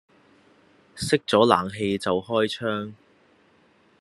[0.95, 2.95] 熄咗冷氣就開窗